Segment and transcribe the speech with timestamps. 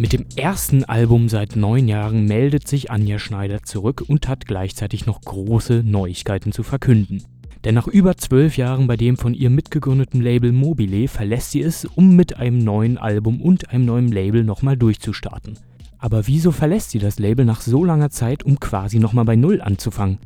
[0.00, 5.06] Mit dem ersten Album seit neun Jahren meldet sich Anja Schneider zurück und hat gleichzeitig
[5.06, 7.24] noch große Neuigkeiten zu verkünden.
[7.64, 11.84] Denn nach über zwölf Jahren bei dem von ihr mitgegründeten Label Mobile verlässt sie es,
[11.84, 15.58] um mit einem neuen Album und einem neuen Label nochmal durchzustarten.
[15.98, 19.60] Aber wieso verlässt sie das Label nach so langer Zeit, um quasi nochmal bei Null
[19.60, 20.18] anzufangen?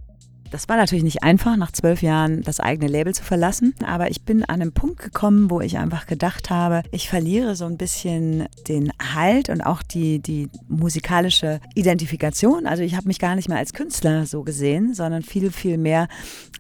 [0.53, 3.75] Das war natürlich nicht einfach, nach zwölf Jahren das eigene Label zu verlassen.
[3.87, 7.65] Aber ich bin an einen Punkt gekommen, wo ich einfach gedacht habe, ich verliere so
[7.65, 12.67] ein bisschen den Halt und auch die, die musikalische Identifikation.
[12.67, 16.07] Also ich habe mich gar nicht mehr als Künstler so gesehen, sondern viel, viel mehr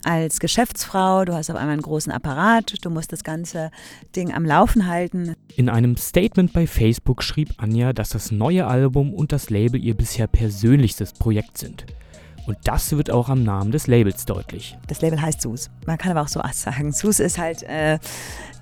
[0.04, 1.26] als Geschäftsfrau.
[1.26, 3.70] Du hast auf einmal einen großen Apparat, du musst das ganze
[4.16, 5.34] Ding am Laufen halten.
[5.54, 9.94] In einem Statement bei Facebook schrieb Anja, dass das neue Album und das Label ihr
[9.94, 11.84] bisher persönlichstes Projekt sind.
[12.46, 14.76] Und das wird auch am Namen des Labels deutlich.
[14.88, 15.70] Das Label heißt Sus.
[15.86, 16.92] Man kann aber auch so sagen.
[16.92, 17.98] Sus ist halt äh,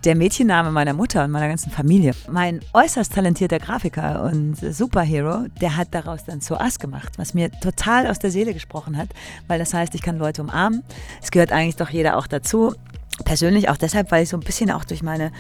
[0.04, 2.12] der Mädchenname meiner Mutter und meiner ganzen Familie.
[2.30, 8.06] Mein äußerst talentierter Grafiker und Superhero, der hat daraus dann Soas gemacht, was mir total
[8.06, 9.08] aus der Seele gesprochen hat,
[9.46, 10.82] weil das heißt, ich kann Leute umarmen.
[11.22, 12.74] Es gehört eigentlich doch jeder auch dazu.
[13.24, 15.32] Persönlich auch deshalb, weil ich so ein bisschen auch durch meine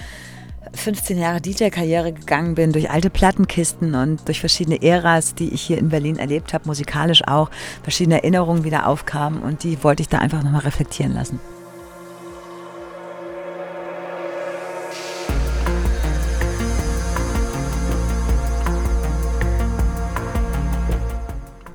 [0.74, 5.78] 15 Jahre DJ-Karriere gegangen bin, durch alte Plattenkisten und durch verschiedene Äras, die ich hier
[5.78, 7.50] in Berlin erlebt habe, musikalisch auch,
[7.82, 11.40] verschiedene Erinnerungen wieder aufkamen und die wollte ich da einfach nochmal reflektieren lassen.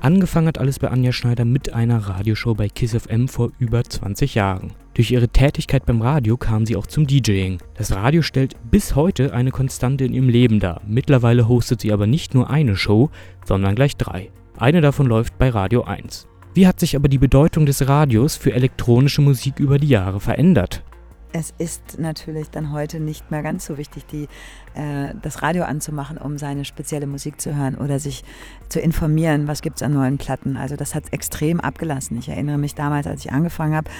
[0.06, 4.36] Angefangen hat alles bei Anja Schneider mit einer Radioshow bei Kiss FM vor über 20
[4.36, 4.85] Jahren.
[4.96, 7.58] Durch ihre Tätigkeit beim Radio kam sie auch zum DJing.
[7.74, 10.80] Das Radio stellt bis heute eine Konstante in ihrem Leben dar.
[10.86, 13.10] Mittlerweile hostet sie aber nicht nur eine Show,
[13.44, 14.30] sondern gleich drei.
[14.56, 16.26] Eine davon läuft bei Radio 1.
[16.54, 20.82] Wie hat sich aber die Bedeutung des Radios für elektronische Musik über die Jahre verändert?
[21.32, 24.28] es ist natürlich dann heute nicht mehr ganz so wichtig, die,
[24.74, 28.24] äh, das Radio anzumachen, um seine spezielle Musik zu hören oder sich
[28.70, 30.56] zu informieren, was gibt es an neuen Platten.
[30.56, 32.16] Also das hat extrem abgelassen.
[32.18, 33.90] Ich erinnere mich damals, als ich angefangen habe,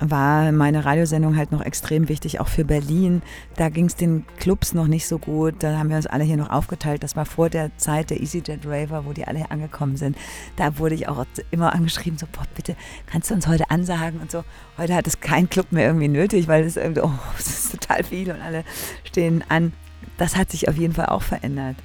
[0.00, 3.22] war meine Radiosendung halt noch extrem wichtig, auch für Berlin.
[3.56, 5.56] Da ging es den Clubs noch nicht so gut.
[5.60, 7.02] Da haben wir uns alle hier noch aufgeteilt.
[7.02, 10.16] Das war vor der Zeit der EasyJet Raver, wo die alle angekommen sind.
[10.56, 12.74] Da wurde ich auch immer angeschrieben, so, boah, bitte,
[13.06, 14.44] kannst du uns heute ansagen und so.
[14.78, 18.02] Heute hat es kein Club mehr irgendwie nötig, weil es irgendwie, oh, das ist total
[18.02, 18.64] viel und alle
[19.04, 19.72] stehen an.
[20.16, 21.76] Das hat sich auf jeden Fall auch verändert.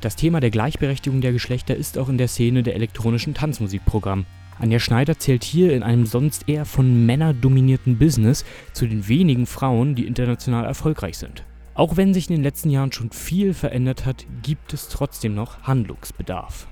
[0.00, 4.26] Das Thema der Gleichberechtigung der Geschlechter ist auch in der Szene der elektronischen Tanzmusikprogramm.
[4.58, 9.46] Anja Schneider zählt hier in einem sonst eher von Männern dominierten Business zu den wenigen
[9.46, 11.44] Frauen, die international erfolgreich sind.
[11.74, 15.62] Auch wenn sich in den letzten Jahren schon viel verändert hat, gibt es trotzdem noch
[15.62, 16.68] Handlungsbedarf.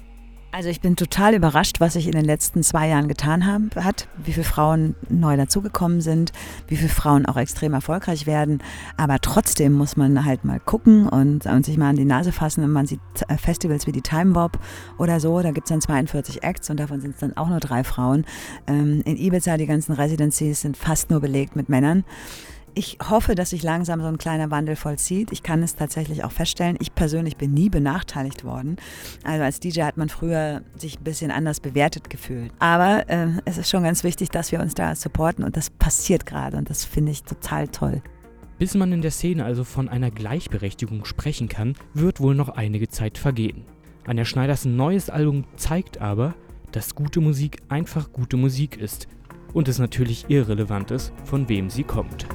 [0.54, 4.06] Also ich bin total überrascht, was sich in den letzten zwei Jahren getan haben, hat,
[4.24, 6.30] wie viele Frauen neu dazugekommen sind,
[6.68, 8.62] wie viele Frauen auch extrem erfolgreich werden.
[8.96, 12.62] Aber trotzdem muss man halt mal gucken und, und sich mal an die Nase fassen.
[12.62, 14.60] Und man sieht äh, Festivals wie die Time Bob
[14.96, 17.58] oder so, da gibt es dann 42 Acts und davon sind es dann auch nur
[17.58, 18.24] drei Frauen.
[18.68, 22.04] Ähm, in Ibiza, die ganzen Residencies sind fast nur belegt mit Männern
[22.74, 25.32] ich hoffe, dass sich langsam so ein kleiner Wandel vollzieht.
[25.32, 26.76] Ich kann es tatsächlich auch feststellen.
[26.80, 28.76] Ich persönlich bin nie benachteiligt worden.
[29.22, 32.52] Also als DJ hat man früher sich ein bisschen anders bewertet gefühlt.
[32.58, 36.26] Aber äh, es ist schon ganz wichtig, dass wir uns da supporten und das passiert
[36.26, 38.02] gerade und das finde ich total toll.
[38.58, 42.88] Bis man in der Szene also von einer Gleichberechtigung sprechen kann, wird wohl noch einige
[42.88, 43.64] Zeit vergehen.
[44.06, 46.34] Anja Schneiders neues Album zeigt aber,
[46.72, 49.08] dass gute Musik einfach gute Musik ist
[49.52, 52.26] und es natürlich irrelevant ist, von wem sie kommt.